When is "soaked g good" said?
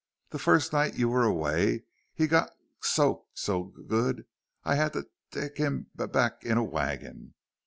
2.81-4.25